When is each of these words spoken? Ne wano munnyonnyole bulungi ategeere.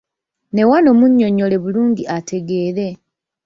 Ne 0.53 0.63
wano 0.69 0.89
munnyonnyole 0.99 1.57
bulungi 1.63 2.03
ategeere. 2.17 2.87